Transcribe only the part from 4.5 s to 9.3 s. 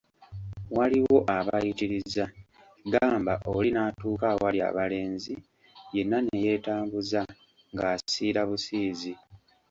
abalenzi yenna ne yeetambuza ng'asiirabusiizi.